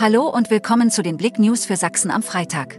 [0.00, 2.78] Hallo und willkommen zu den Blick News für Sachsen am Freitag.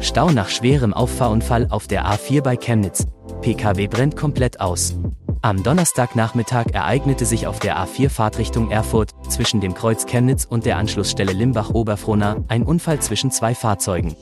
[0.00, 3.08] Stau nach schwerem Auffahrunfall auf der A4 bei Chemnitz.
[3.40, 4.94] PKW brennt komplett aus.
[5.42, 10.76] Am Donnerstagnachmittag ereignete sich auf der A4 Fahrtrichtung Erfurt zwischen dem Kreuz Chemnitz und der
[10.76, 14.14] Anschlussstelle Limbach-Oberfrohna ein Unfall zwischen zwei Fahrzeugen.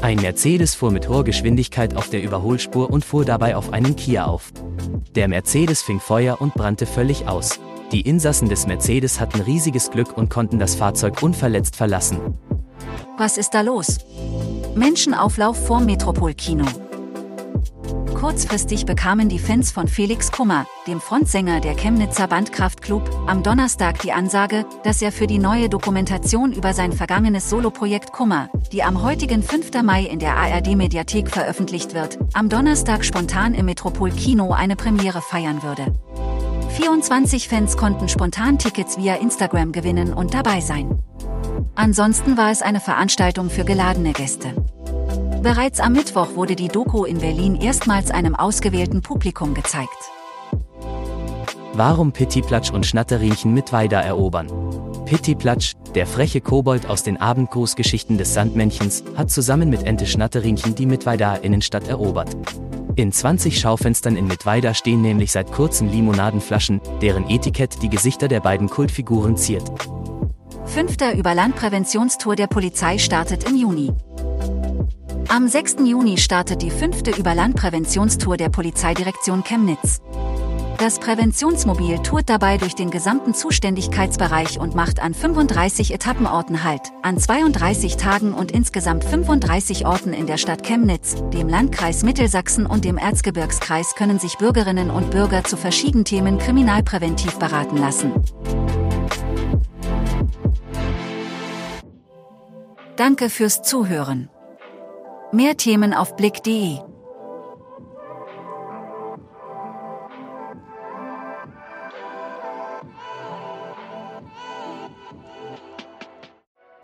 [0.00, 4.24] Ein Mercedes fuhr mit hoher Geschwindigkeit auf der Überholspur und fuhr dabei auf einen Kia
[4.24, 4.52] auf.
[5.14, 7.60] Der Mercedes fing Feuer und brannte völlig aus.
[7.92, 12.18] Die Insassen des Mercedes hatten riesiges Glück und konnten das Fahrzeug unverletzt verlassen.
[13.18, 13.98] Was ist da los?
[14.74, 16.64] Menschenauflauf vor Metropolkino.
[18.14, 24.12] Kurzfristig bekamen die Fans von Felix Kummer, dem Frontsänger der Chemnitzer Bandkraftclub, am Donnerstag die
[24.12, 29.42] Ansage, dass er für die neue Dokumentation über sein vergangenes Soloprojekt Kummer, die am heutigen
[29.42, 29.82] 5.
[29.82, 35.92] Mai in der ARD-Mediathek veröffentlicht wird, am Donnerstag spontan im Metropolkino eine Premiere feiern würde.
[36.72, 40.98] 24 Fans konnten spontan Tickets via Instagram gewinnen und dabei sein.
[41.74, 44.54] Ansonsten war es eine Veranstaltung für geladene Gäste.
[45.42, 49.90] Bereits am Mittwoch wurde die Doku in Berlin erstmals einem ausgewählten Publikum gezeigt.
[51.74, 54.46] Warum Pittiplatsch und Schnatterinchen mit Weida erobern?
[55.04, 60.86] Pittiplatsch, der freche Kobold aus den Abendgrußgeschichten des Sandmännchens, hat zusammen mit Ente Schnatterinchen die
[60.86, 62.34] Mittweidaer Innenstadt erobert.
[62.94, 68.40] In 20 Schaufenstern in Mittweida stehen nämlich seit kurzem Limonadenflaschen, deren Etikett die Gesichter der
[68.40, 69.70] beiden Kultfiguren ziert.
[70.66, 73.92] Fünfter Überlandpräventionstour der Polizei startet im Juni.
[75.28, 75.76] Am 6.
[75.86, 80.00] Juni startet die fünfte Überlandpräventionstour der Polizeidirektion Chemnitz.
[80.82, 87.18] Das Präventionsmobil tourt dabei durch den gesamten Zuständigkeitsbereich und macht an 35 Etappenorten Halt, an
[87.20, 92.98] 32 Tagen und insgesamt 35 Orten in der Stadt Chemnitz, dem Landkreis Mittelsachsen und dem
[92.98, 98.12] Erzgebirgskreis können sich Bürgerinnen und Bürger zu verschiedenen Themen kriminalpräventiv beraten lassen.
[102.96, 104.30] Danke fürs Zuhören.
[105.30, 106.80] Mehr Themen auf blick.de